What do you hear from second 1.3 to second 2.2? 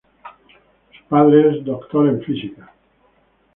es un doctor